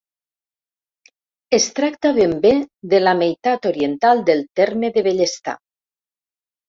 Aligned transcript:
Es 1.57 1.67
tracta 1.81 2.13
ben 2.15 2.33
bé 2.45 2.53
de 2.95 3.03
la 3.03 3.13
meitat 3.21 3.69
oriental 3.73 4.25
del 4.31 4.45
terme 4.61 4.91
de 4.97 5.05
Bellestar. 5.09 5.59